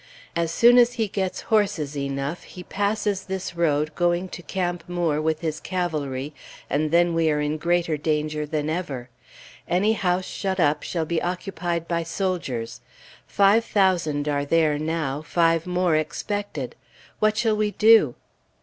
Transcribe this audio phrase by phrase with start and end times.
[0.35, 5.21] As soon as he gets horses enough, he passes this road, going to Camp Moore
[5.21, 6.33] with his cavalry,
[6.71, 9.11] and then we are in greater danger than ever.
[9.67, 12.81] Any house shut up shall be occupied by soldiers.
[13.27, 16.75] Five thousand are there now, five more expected.
[17.19, 18.15] What shall we do?